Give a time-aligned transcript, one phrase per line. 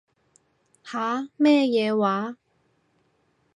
[0.81, 1.29] 吓？
[1.37, 2.35] 咩嘢話？